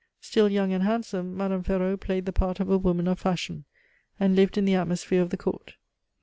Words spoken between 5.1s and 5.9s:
of the Court.